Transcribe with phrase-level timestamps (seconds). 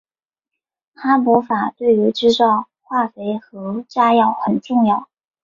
[0.95, 5.07] 哈柏法对于制造化肥和炸药很重要。